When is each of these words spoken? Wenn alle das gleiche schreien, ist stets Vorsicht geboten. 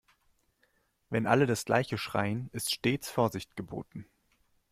Wenn 1.11 1.27
alle 1.27 1.45
das 1.45 1.63
gleiche 1.63 1.99
schreien, 1.99 2.49
ist 2.53 2.73
stets 2.73 3.11
Vorsicht 3.11 3.55
geboten. 3.55 4.07